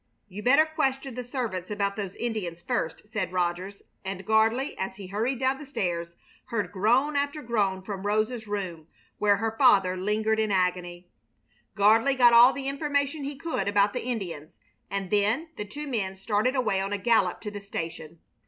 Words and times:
"You 0.27 0.41
better 0.41 0.65
question 0.65 1.13
the 1.13 1.23
servants 1.23 1.69
about 1.69 1.95
those 1.95 2.15
Indians 2.15 2.63
first," 2.63 3.07
said 3.07 3.31
Rogers; 3.31 3.83
and 4.03 4.25
Gardley, 4.25 4.73
as 4.79 4.95
he 4.95 5.05
hurried 5.05 5.39
down 5.39 5.59
the 5.59 5.65
stairs, 5.67 6.15
heard 6.45 6.71
groan 6.71 7.15
after 7.15 7.43
groan 7.43 7.83
from 7.83 8.07
Rosa's 8.07 8.47
room, 8.47 8.87
where 9.19 9.37
her 9.37 9.55
father 9.59 9.95
lingered 9.95 10.39
in 10.39 10.49
agony. 10.51 11.11
Gardley 11.75 12.15
got 12.17 12.33
all 12.33 12.51
the 12.51 12.67
information 12.67 13.23
he 13.25 13.35
could 13.35 13.67
about 13.67 13.93
the 13.93 14.03
Indians, 14.03 14.57
and 14.89 15.11
then 15.11 15.49
the 15.55 15.65
two 15.65 15.85
men 15.87 16.15
started 16.15 16.55
away 16.55 16.81
on 16.81 16.91
a 16.91 16.97
gallop 16.97 17.39
to 17.41 17.51
the 17.51 17.61
station. 17.61 18.17